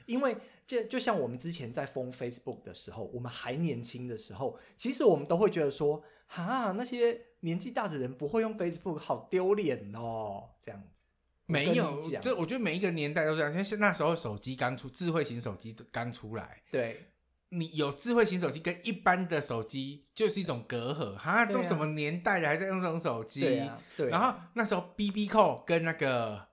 [0.06, 0.36] 因为
[0.70, 11.06] 就就像我们之前在封 Facebook 的时候，我们还年轻的时候，其实我们都会觉得说，哈，那些年纪大的人不会用 Facebook，好丢脸哦，这样子。
[11.46, 13.52] 没有我跟你讲，这我觉得每一个年代都这样。
[13.52, 17.08] 像是那时候手机刚出，智慧型手机刚出来，对
[17.48, 23.40] 你有智慧型手机跟一般的手机就是一种隔阂，哈，都什么年代了还在用这种手机？
[23.40, 24.10] 对啊，对啊。
[24.10, 26.46] 然后那时候 BB Call 跟那个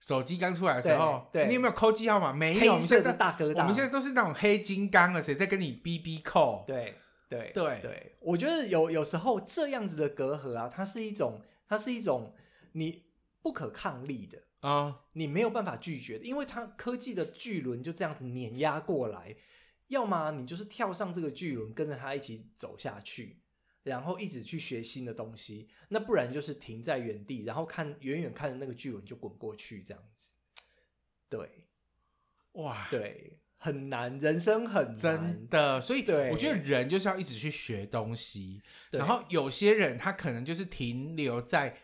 [0.00, 1.48] 手机刚出来的时候，对对。
[1.48, 2.32] 你有没有扣机号码？
[2.32, 6.64] 没有，黑我们现在大哥大，我们现在都是那种黑金刚了，谁在跟你 BB Call？
[6.66, 6.96] 对
[7.28, 7.80] 对对。
[7.82, 12.34] 对，我觉得有有时候这样子的隔阂啊，它是一种，它是一种
[12.72, 13.04] 你
[13.42, 19.34] 不可抗力的，啊，你没有办法拒绝的，因为它科技的巨轮就这样子碾压过来，
[19.88, 23.40] 要么你就是跳上这个巨轮，跟着它一起走下去，
[23.82, 30.32] 然后一直去学新的东西，那不然就是停在原地，然后看远远看着那个巨轮就滚过去，这样子，
[31.28, 31.64] 对。
[32.52, 36.30] 哇，对，很难，人生很难，真的，所以对。
[36.32, 38.60] 我觉得人就是要一直去学东西。
[38.90, 38.98] 对。
[38.98, 41.78] 然后有些人他可能就是停留在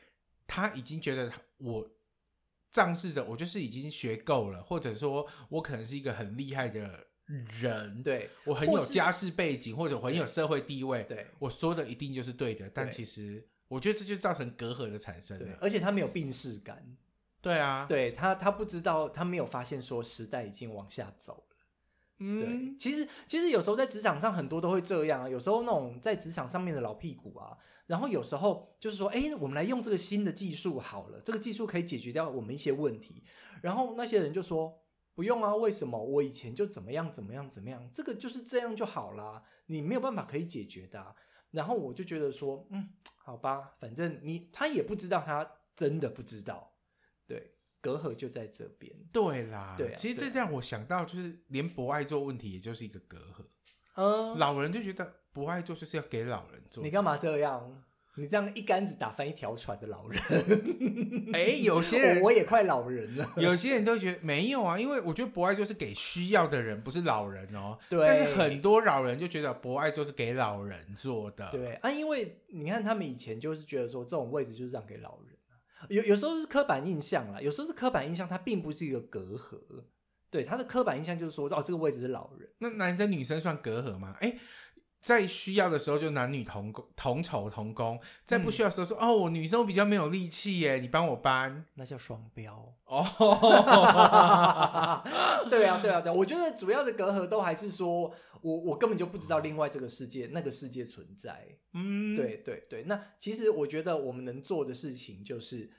[0.49, 1.91] 他已经觉得我
[2.73, 12.69] 仗势着我就是已经学够了，或者说我可能是一个很厉害的人，对我很有家世背景，或者我很有社会地位，对我说的一定就是对的。
[12.71, 15.59] 但其实我觉得这就造成隔阂的产生了，。
[15.61, 16.97] 而且他没有病视感，
[17.41, 21.57] 对啊，对他他不知道，他没有发现说时代已经往下走了。
[22.19, 27.57] 对，嗯，其实其实有时候在职场上很多都会这样啊，有时候那种在职场上面的老屁股啊，
[27.87, 33.25] 然后有时候就是说，哎，我们来用这个新的技术好了，这个技术可以解决掉我们一些问题，
[33.63, 34.79] 然后那些人就说
[35.15, 36.03] 不用啊，为什么？
[36.03, 41.15] 我以前就怎么样怎么样怎么样，这个就是这样就好啦，你没有办法可以解决的啊。
[41.53, 46.75] 然后我就觉得说，嗯，好吧，反正你他也不知道，他真的不知道，
[47.29, 48.93] 对，隔阂就在这边。
[49.13, 53.45] 对啦，对其实这让我想到，就是连不爱做问题，也就是一个隔阂。
[53.95, 56.83] 嗯，老人就觉得不爱做就是要给老人做。
[56.83, 57.85] 你干嘛这样？
[58.17, 60.23] 你这样一竿子打翻一条船的老人，
[61.35, 63.33] 哎、有些人我我也快老人了。
[63.37, 67.77] 有些人都觉得没有啊，因为我觉得博爱就是给需要的人，不是老人哦。
[67.89, 71.51] 对但是很多老人就觉得博爱就是给老人做的。
[71.51, 79.59] 对啊，因为你看他们以前就是觉得说这种位置就是让给老人啊有有时候是刻板印象啦，有时候是刻板印象，它并不是一个隔阂。
[80.31, 82.49] 对，他的刻板印象就是说，哦，这个位置是老人。
[82.59, 84.17] 那男生女生算隔阂吗？
[84.19, 84.37] 哎，
[85.05, 92.75] 在需要的时候就男女同工同酬同工，在不需要的时候说、哦，我女生我比较没有力气耶，你帮我搬那叫双标。
[92.87, 93.05] 哦。
[95.51, 101.49] 对啊，对啊，对啊，我觉得主要的隔阂都还是说我我根本就不知道另外这个世界那个世界存在。
[101.75, 105.71] 嗯，对对对，那其实我觉得我们能做的事情就是，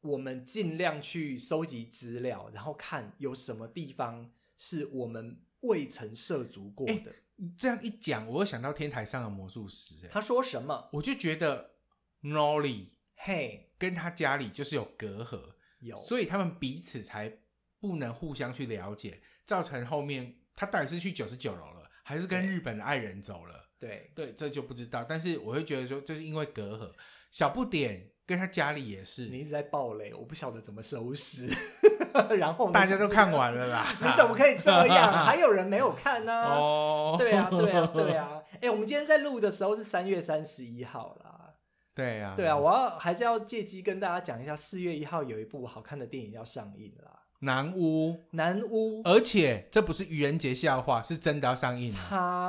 [0.00, 7.16] 我们尽量去收集资料，然后看有什么地方是我们未曾涉足过的。
[7.56, 10.88] 这样一讲，我又想到天台上的魔术师，哎，他说什么？
[10.92, 11.76] 我就觉得
[12.22, 15.54] Nolly 嘿，跟他家里就是有隔阂。
[15.80, 17.38] 有，所以他们彼此才
[17.78, 23.70] 不能互相去了解，造成后面他到底是去九十九楼了，还是跟日本的爱人走了？
[23.78, 25.02] 对对，这就不知道。
[25.08, 26.92] 但是我会觉得说，这是因为隔阂。
[27.30, 31.48] 小不点跟他家里也是，你一直在暴雷，我不晓得怎么收拾。
[32.38, 35.12] 然后大家都看完了啦， 你怎么可以这样？
[35.26, 36.54] 还有人没有看呢、啊？
[36.54, 38.40] 哦，对啊，对啊，对啊。
[38.52, 41.54] 哎、欸，我们今天在录的时候是三月三十一号啦。
[41.92, 47.19] 对啊，对啊，我要还是要借机跟大家讲一下，四月一号有一部好看的电影要上映啦。
[47.40, 51.90] 南屋，南屋，而且这不是愚人节笑话，是真的要上映。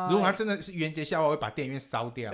[0.10, 2.32] 如果他真的是愚人节笑话，我会把电影院烧掉。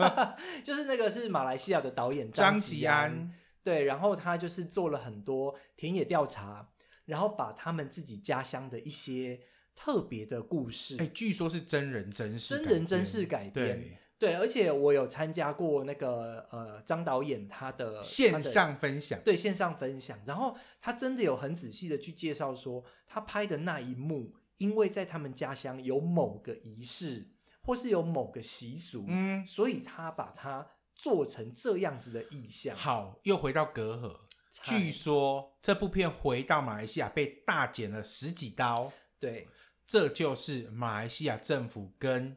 [0.64, 3.30] 就是那个是马来西亚的导演张吉安，
[3.62, 6.70] 对，然后他就是做了很多田野调查，
[7.04, 9.40] 然后把他们自己家乡的一些
[9.76, 13.98] 特别的故事，哎，据说是真人真事，真人真事改编。
[14.20, 27.28] 对，而且我有参加过那个呃张导演他的线上分享，对线上分享，然后他真的有很仔细的去介绍说，他拍的那一幕，因为在他们家乡有某个仪式，
[27.62, 32.76] 或是有某个习俗，嗯，所以他把它做成这样子的意象。
[32.76, 34.14] 好，又回到隔阂，
[34.62, 39.48] 据说这部片回到马来西亚被大剪了十几刀，对，
[39.86, 42.36] 这就是马来西亚政府跟。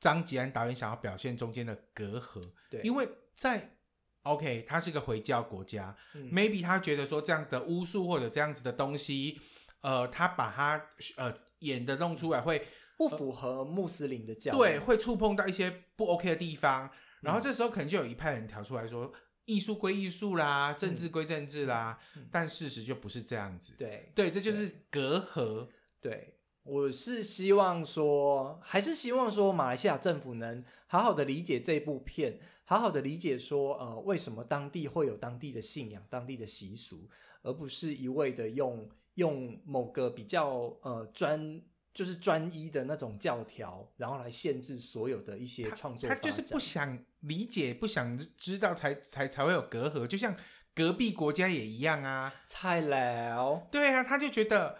[0.00, 3.76] 张吉安导演想要表现中间的隔阂，对，因为在
[4.22, 9.40] OK，他是个回教国家，嗯，maybe 他觉得说这样子的巫术或者这样子的东西，
[9.80, 16.90] 呃，他把他呃演的弄出来会不符合穆斯林的教，对，会触碰到一些不 OK 的地方，
[17.22, 19.12] 然后这时候可能就有一派人跳出来说，
[19.46, 25.68] 艺术归艺术啦，政治归政治啦，嗯，但事实就不是这样子，对，对，这就是隔阂，
[26.00, 26.37] 对。
[26.68, 37.08] 我是希望说，还是希望说，马来西亚政府能好好的理解这部片，好好的理解说，呃，为什么当地会有当地的信仰、当地的习俗，
[37.42, 41.58] 而不是一味的用用某个比较呃专
[41.94, 46.06] 就是专一的那种教条，然后来限制所有的一些创作。
[46.06, 50.06] 他就是不想理解、不想知道才，才才才会有隔阂。
[50.06, 50.36] 就像
[50.74, 53.66] 隔壁国家也一样啊，菜鸟。
[53.70, 54.76] 对啊，他就觉得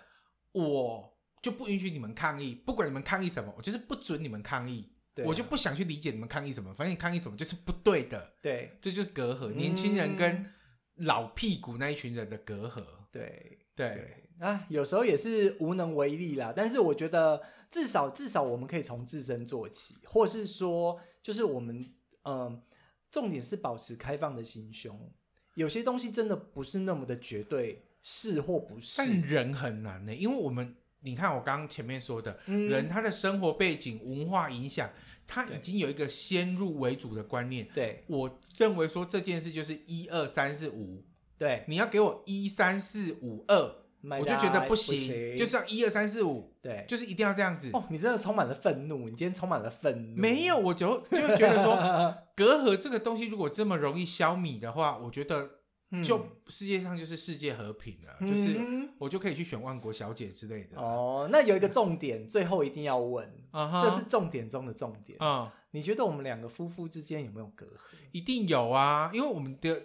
[0.53, 1.15] 我。
[1.43, 4.91] 就不允许你们抗议，不管你们抗议什么，我就是不准你们抗议。
[5.17, 8.35] 啊，我就不想去理解你们抗议什么，反正你抗议什么就是不对的。
[8.41, 10.47] 对，这就是隔阂，年轻人跟
[10.95, 12.85] 老屁股那一群人的隔阂。
[13.11, 13.95] 对对，
[14.39, 16.53] 对啊，有时候也是无能为力啦。
[16.55, 21.81] 但是我觉得至少至少我们可以从自身做起，或是说，就是我们
[22.23, 22.63] 嗯、呃，
[23.11, 25.13] 重点是保持开放的心胸。
[25.55, 28.99] 有些东西真的不是那么的绝对，是或不是。
[28.99, 30.77] 但人很难呢、欸，因为我们。
[31.01, 34.91] 你看我刚刚前面说的，嗯、人他的生活背景、文化影响，
[35.27, 37.69] 他已经有一个先入为主的观念。
[37.73, 41.05] 对，我认为说这件事就是一二三四五。
[41.39, 43.77] 对，你要给我一三四五二，
[44.19, 46.53] 我就觉得不行，不行就是要一二三四五。
[46.61, 47.71] 对，就是一定要这样子。
[47.73, 50.21] 哦，你真的充满了愤怒，你今天充满了愤怒。
[50.21, 51.77] 没有，我就就觉得说，
[52.35, 55.58] 隔阂这个东西如果这么容易消弭的话，我觉得。
[56.05, 58.61] 就世界上就是世界和平了，嗯，就是
[58.99, 60.79] 我就可以去选万国小姐之类的。
[60.79, 65.17] 哦，那有一个重点，最后一定要问，uh-huh, 这是重点中的重点。
[65.21, 67.97] 嗯，uh，你觉得我们两个夫妇之间有没有隔阂？
[68.13, 69.83] 一定有啊，因为我们的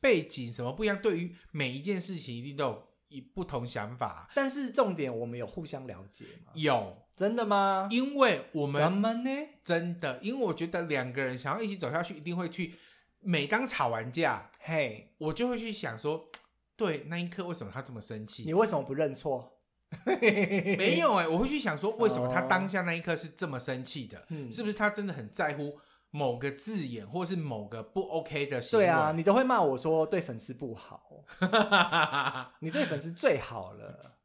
[0.00, 4.28] 背景什么不一样，对于每一件事情一定都有一不同想法。
[4.34, 6.50] 但是重点，我们有互相了解吗？
[6.54, 7.86] 有，真的吗？
[7.92, 9.24] 因为我们
[9.62, 12.74] 真的，因为我觉得两个人想要一起走下去，一定会去。
[13.22, 16.28] 每当吵完架，嘿，我就会去想说，
[16.76, 18.44] 对，那一刻为什么他这么生气？
[18.44, 19.56] 你为什么不认错？
[20.06, 24.24] 没有哎、欸，我会去想说，为什么他当下那一刻是这么生气的？
[24.28, 25.78] 嗯，是不是他真的很在乎
[26.10, 28.84] 某个字眼，或是某个不 OK 的行为？
[28.84, 31.24] 对啊，你都会骂我说对粉丝不好，
[32.60, 34.18] 你对粉丝最好了，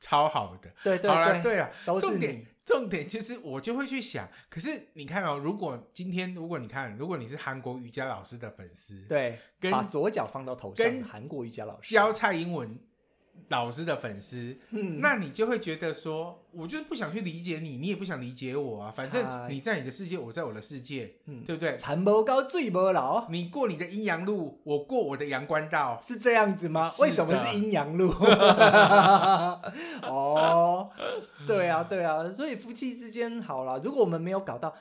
[0.00, 0.70] 超好的。
[0.82, 2.46] 对对对，好啦，对啊，都是你。
[2.64, 11.94] 重点就是，我就会去想，可是你看哦，如果今天，如果你看，如果你是韩国瑜伽老师的粉丝，对，跟把左脚放到头上，跟韩国瑜伽老师。
[11.94, 12.78] 教蔡英文
[13.48, 21.76] 老师的粉丝，嗯，那你就会觉得说，我就是不想去理解你，你也不想理解我啊，反正你在你的世界，我在我的世界，嗯，对不对？
[21.76, 26.90] 残不高，最不老，你过你的阴阳路，我过我的阳关道，是这样子吗？
[27.00, 28.10] 为什么是阴阳路？
[30.02, 30.90] 哦，
[31.46, 34.74] 对啊，对啊，所以夫妻之间好了，如果我们没有搞到。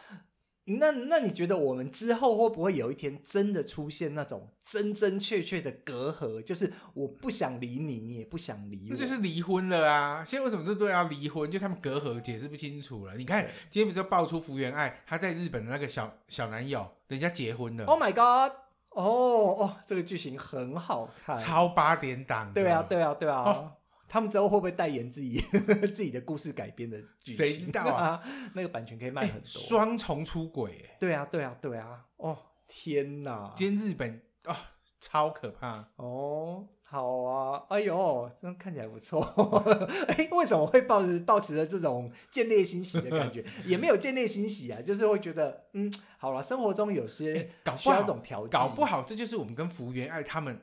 [0.77, 6.41] 那那你觉得我们之后会不会有一天真的出现那种真真确确的隔阂？
[6.41, 10.23] 就是我不想理你，你也不想理我，那就是离婚了啊！
[10.23, 11.49] 现在为什么这对要离婚？
[11.49, 13.15] 就他们隔阂解释不清楚了。
[13.15, 17.85] 你看今天不是爆出福原爱她在日本的那个小小男友，人家结婚了。
[17.85, 18.55] Oh my god！
[18.89, 22.51] 哦哦，这个剧情很好看，超八点档。
[22.53, 23.41] 对啊，对啊，对啊。
[23.41, 23.71] 哦
[24.09, 25.39] 他们之后会不会代言自己
[25.93, 27.45] 自己的故事改编的剧情？
[27.45, 28.21] 谁知道啊？
[28.55, 29.45] 那个版权可以卖很多。
[29.45, 32.05] 双重出轨，对啊，对啊，对啊！
[32.17, 32.37] 哦，
[32.67, 33.53] 天哪！
[33.55, 34.55] 今天日本啊、哦，
[34.99, 36.67] 超可怕哦。
[36.81, 39.21] 好啊，哎呦，这样看起来不错。
[40.09, 43.45] 哎，为什么会抱着抱持着这种见猎心喜的感觉？
[43.63, 50.59] 也没有见猎心喜啊，就是会觉得，嗯，好了，生活中有些搞需要这种调剂，搞不好这就是我们跟福原爱他们。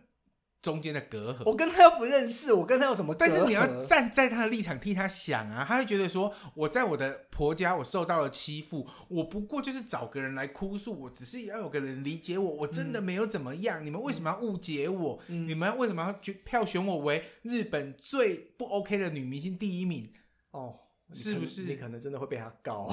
[0.67, 3.15] 中间的隔阂，我跟他又不认识，我跟他有什么？
[3.15, 15.21] 但是你要站在他的立场替他想啊，他会觉得说，我在我的婆家我受到了欺负，我不过就是找个人来哭诉，我只是要有个人理解我，我真的没有怎么样，嗯、你们为什么要误解我？
[15.29, 20.11] 嗯、你们为什么要选票选我为日本最不 OK 的女明星第一名？
[20.51, 20.81] 哦。
[21.15, 22.89] 是不是你可能真的会被他告？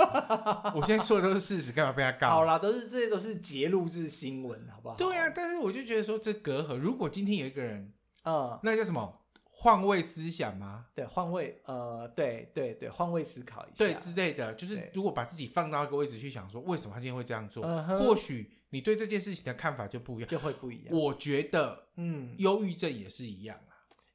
[0.74, 2.28] 我现在说的都是事实，干嘛被他告？
[2.28, 4.96] 好啦，都是这些都是揭露自新闻，好不好？
[4.96, 7.92] 对啊，但是我就觉得说这隔阂，如果今天有一个人，
[8.24, 10.86] 嗯，那叫什么换位思想吗？
[10.94, 17.64] 对，换位，呃，对对对，换位思考一下，对之类的，就是如果把自己放到一个位置去想，说为什么他今天会这样做？
[17.64, 20.94] 嗯、或许你对这件事情的看法就不一样，就会不一样。
[20.94, 23.58] 我觉得，嗯，忧郁症也是一样。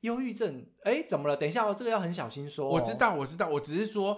[0.05, 1.35] 忧郁症，哎，怎么了？
[1.35, 2.69] 等一下，哦，这个要很小心说哦。
[2.75, 4.17] 我知道，我知道，我只是说，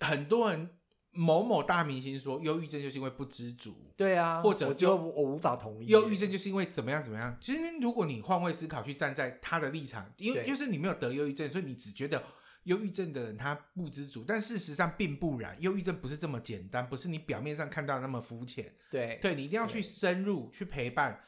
[0.00, 0.70] 很多人
[1.10, 3.92] 某某大明星说，忧郁症就是因为不知足。
[3.96, 5.88] 对啊，或者就我，我无法同意。
[5.88, 7.36] 忧郁症就是因为怎么样怎么样？
[7.40, 12.22] 其实，如果你换位思考，去站在他的立场，因为就是你没有得忧郁症，所以你只觉得
[12.64, 15.56] 忧郁症的人他不知足，但事实上并不然。
[15.60, 18.72] 忧郁症不是这么简单，不是你表面上看到那么肤浅。
[18.90, 21.20] 对，对你一定要去深入去陪伴。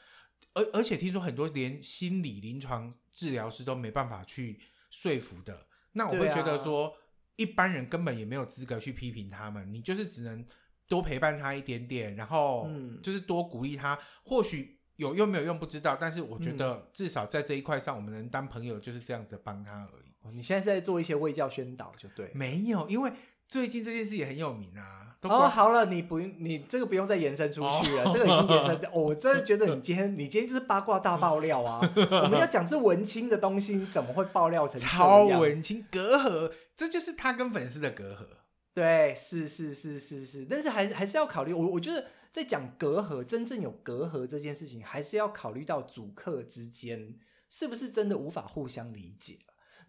[0.53, 6.93] 而而且听说很多连心理临床治疗师都没办法去说服的，那我会觉得说，啊、
[7.37, 10.45] 一般人根本也没有资格去批评他们，你就是只能
[10.89, 12.69] 多陪伴他一点点，然后
[13.03, 20.37] 就是多鼓励他，嗯、或许有用没有用不知道，但是我觉得至少在这一块上，我们能当朋友就是这样子帮他而已。
[20.37, 22.31] 你现在是在做一些卫教宣导，就对？
[22.35, 23.11] 没有，因为
[23.51, 24.98] 最近这件事也很有名啊。
[25.22, 28.76] 哦，好了，你不用，你这个不用再延伸出去了，哦、这个已经延伸。
[28.90, 31.78] 哦、我真的觉得你今天，你今天就是八卦大爆料啊！
[31.94, 36.53] 我们要讲这文青的东西，怎么会爆料成超文青隔阂？
[36.74, 38.24] 这就是他跟粉丝的隔阂。
[38.72, 41.53] 对，是是是是是，但是还还是要考虑。
[41.53, 47.16] 我我觉得在讲隔阂，真正有隔阂这件事情，还是要考虑到主客之间
[47.51, 49.40] 是不是真的无法互相理解。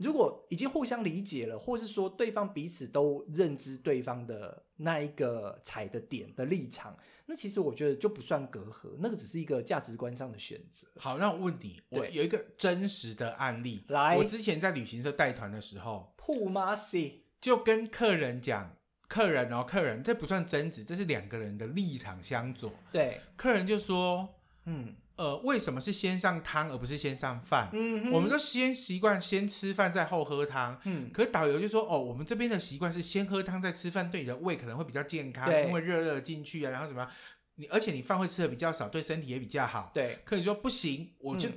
[0.01, 10.87] 如果已经互相理解了，或是说对方彼此都认知对方的那一个踩的点的立场，那其实我觉得就不算隔阂，那个只是一个价值观上的选择。
[10.97, 13.83] 好，那我问你，对我有一个真实的案例。
[13.89, 18.75] 来，我之前在旅行社带团的时候，铺马西就跟客人讲，
[19.07, 22.71] 客人哦，客人这不算争执，这是两个人的立场相左。
[22.91, 24.27] 对，客人就说，
[24.65, 24.95] 嗯。
[25.17, 27.69] 呃，为什么是先上汤而不是先上饭？
[27.73, 30.79] 嗯哼，我们都先习惯先吃饭再后喝汤。
[30.85, 37.11] 嗯，可是导游就说，哦，我们这边的习惯是先喝汤再吃饭，对你的胃可能会比较健康，因为热热进去啊，然后怎么样？
[37.55, 39.91] 你而且你饭会吃的比较少，对身体也比较好。
[39.93, 41.49] 对，可你说不行，我就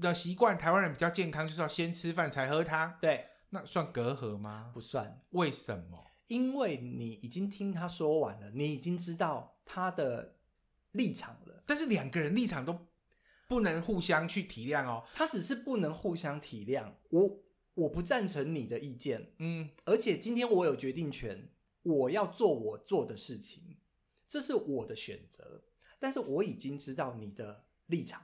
[0.00, 2.94] 的习惯，台湾人比较健康，就是要先吃饭才喝汤。
[3.00, 4.70] 对，那算隔阂吗？
[4.72, 5.20] 不算。
[5.30, 6.06] 为什么？
[6.28, 10.36] 因为你已经听他说完了，你已经知道他的
[10.92, 11.62] 立场了。
[11.66, 12.86] 但是两个人立场都。
[13.52, 16.90] 不能互相去体谅哦，他只是不能互相体谅。
[17.10, 17.38] 我
[17.74, 21.50] 我不赞成你的意见，嗯，而且今天我有决定权，
[21.82, 23.76] 我要做我做的事情，
[24.26, 25.64] 这是我的选择。
[26.00, 28.22] 但是我已经知道你的立场。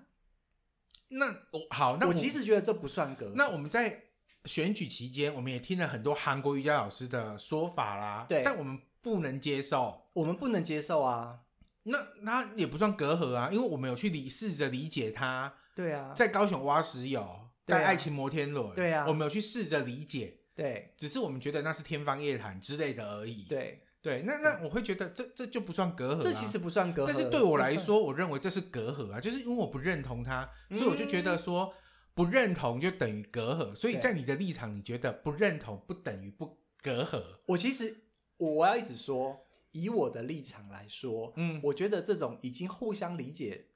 [1.09, 3.31] 那我好，那我，我其实觉得这不算格。
[3.37, 4.05] 那我们在
[4.47, 11.41] 选举期间，我们也听了很多韩国瑜伽老师的说法啦，对，但我们不能接受，我们不能接受啊。
[11.89, 15.55] 那那也不算隔阂啊，因为我们有去理试着理解他。
[15.75, 18.75] 对啊，在高雄挖石油，盖爱情摩天轮。
[18.75, 20.39] 对啊，我们有去试着理解。
[20.55, 23.45] 对，只是我们觉得那是天方夜谭之类的而已。
[23.45, 26.21] 对对，那那我会觉得这这就不算隔阂啊。
[26.25, 31.73] 这其实不算隔阂，但是对我来说，我认为这是隔阂啊，就是因为我不认同他，所以我就觉得说
[32.13, 33.73] 不认同就等于隔阂。
[33.73, 37.23] 所以在你的立场，你觉得不认同不等于不隔阂？
[37.47, 38.05] 我其实
[38.37, 39.45] 我要一直说。
[39.73, 43.67] 以我的立场来说，嗯，我觉得这种已经互相理解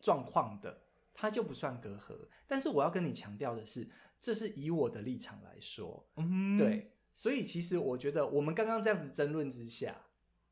[0.00, 0.82] 状况的，
[1.14, 2.28] 它就不算隔阂。
[2.46, 3.88] 但是我要跟你强调的是，
[4.20, 6.92] 这是以我的立场来说，嗯，对。
[7.14, 10.02] 所以其实我觉得，我们刚刚这样子争论之下，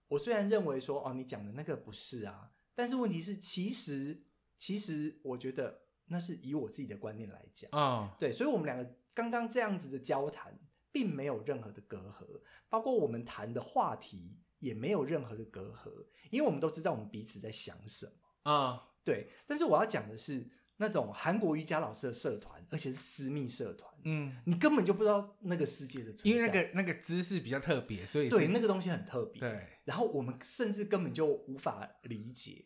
[0.08, 4.22] 我虽然认为说，哦，你讲的那个不是啊，但是问题是，其实，
[4.58, 8.32] 其实我觉得那是以我自己的观念来讲，啊，对。
[8.32, 10.58] 所以我们两个刚刚这样子的交谈，
[10.90, 12.40] 并没有任何的隔阂，
[12.70, 14.38] 包括我们谈的话题。
[14.64, 15.90] 也没有任何的隔阂，
[16.30, 18.72] 因为我们都知道我们彼此在想什么啊。
[18.72, 20.48] Uh, 对，但是我要讲的是
[20.78, 23.92] 那种韩国瑜伽老师的社团，而且是私密社团。
[24.04, 29.40] 嗯，你根本就不知道那个世界的存在，因为那个那个姿势比较特别，所以对那个东西很特别。
[29.40, 32.64] 对，然后我们甚至根本就无法理解。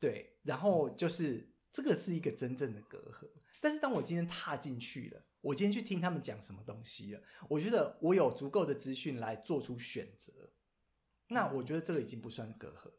[0.00, 3.28] 对，然后就是这个是一个真正的隔阂。
[3.60, 10.45] 但是当我今天踏进去了，我今天去听他们讲什么东西了，我觉得我有足够的资讯来做出选择，
[11.28, 12.92] 那我觉得这个已经不算隔阂了。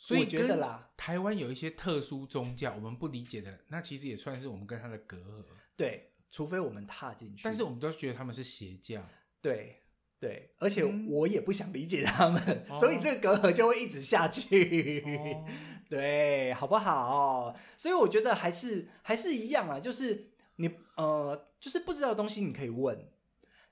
[0.00, 5.44] 所以我觉得啦，台湾有一些特殊宗教，我们不理解的，那其实也算是我们跟他的隔阂。
[5.76, 9.04] 对，除非我们踏进去，但是我们都觉得他们是邪教。
[9.40, 9.82] 对
[10.20, 15.00] 对，而且我也不想理解他们，嗯、所以这个隔阂就会一直下去。
[15.04, 15.46] 哦、
[15.90, 17.56] 对，好不好？
[17.76, 23.10] 所以我觉得还是还是一样啊，就是你呃，就是不知道的东西你可以问，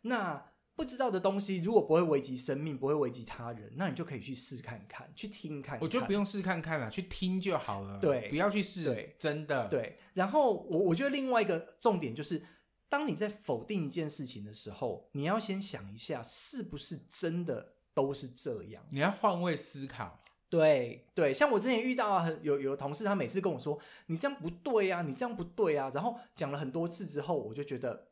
[0.02, 0.50] 那。
[0.77, 5.81] 不知道的东西，如果不会危及生命，不会危及他人，那你就可以去试看看，去听看看。
[5.81, 7.99] 我觉得不用试看看了，去听就好了。
[7.99, 8.85] 对，不要去试。
[8.85, 9.68] 对，真的。
[9.68, 9.99] 对。
[10.12, 12.45] 然后我我觉得另外一个重点就是，
[12.91, 18.85] 当你在否定一件事情的时候，你要先想一下，是不是真的都是这样？
[18.91, 20.22] 你要换位思考。
[20.49, 28.09] 对对，像我之前遇到很有有同事，他每次跟我说：“你这样不对啊，你这样不对啊。”然后讲了很多次之后，我就觉得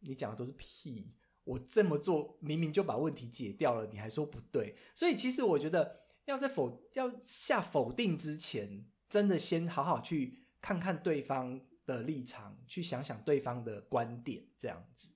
[0.00, 1.12] 你讲的都是屁。
[1.46, 4.76] 我这么做明明就把问题解掉了，你还说不对？
[4.96, 15.14] 所以其实我觉得要在否要下否定之前，真的先好好去看看对方的立场，去想想对方的观点，这样子。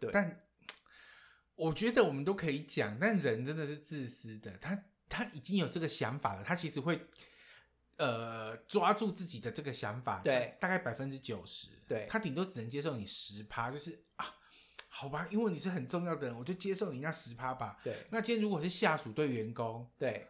[0.00, 0.48] 对，但
[1.54, 6.98] 我觉得我们都可以讲，但人真的是自私的，他他已经有这个想法了，他其实会
[7.98, 14.36] 呃抓住自己的这个想法，对，大概百分之九十，对，他顶多只能接受你十趴，就是啊。
[15.00, 17.78] 好吧，因为你是很重要的人，我就接受你那十趴吧。
[17.82, 20.26] 对，那今天如果是下属对员工，对，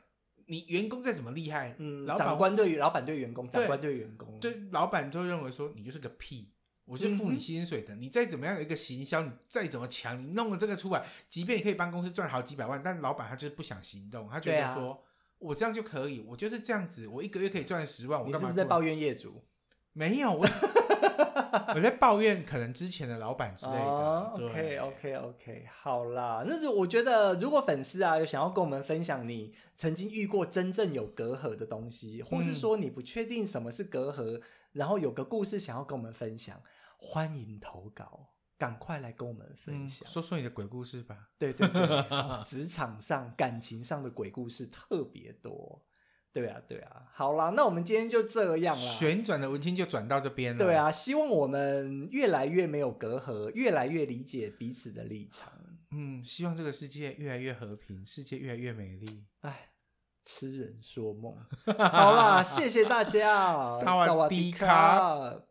[0.47, 6.53] 你员工再怎么厉害，嗯，老长官对于老板对员工，长官对员工，对，老板就认为说你就是个屁，
[6.85, 14.99] 我是付你薪水的，嗯、你再怎么样有一个行销，你再怎么强，你弄了这个出来，即便你可以帮公司赚好几百万，但老板他就是不想行动，他觉得说、啊、
[15.41, 18.39] 我这样就可以，我就是这样子，我一个月可以赚十万，我干嘛？
[18.39, 19.43] 你是不是在抱怨业主？
[19.95, 20.47] 没有我。
[21.75, 23.79] 我在抱怨可能之前的老板之类的。
[23.79, 34.43] Oh, OK OK OK，好啦，那就我觉得，如果粉丝啊有想要跟我们分享你曾经遇过真正有隔阂的东西，或是说你不确定什么是隔阂，嗯、
[34.73, 36.61] 然后有个故事想要跟我们分享，
[36.99, 38.29] 欢迎投稿，
[38.59, 41.29] 赶快来跟我们分享，嗯、说说你的鬼故事吧。
[41.39, 45.83] 对对对，哦、 职场上、感情上的鬼故事特别多。
[46.33, 48.83] 对啊，对啊，好啦，那我们今天就这样啦。
[48.83, 50.65] 旋转的文青就转到这边了。
[50.65, 55.53] 对啊，希望我们越来越没有隔阂，越来越理解彼此的立场。
[55.91, 59.25] 嗯，希望这个世界越来越和平，世界越来越美丽。
[59.41, 59.71] 哎，
[60.25, 61.35] 痴人说梦。
[61.77, 65.50] 好啦，谢谢大家，萨瓦迪卡。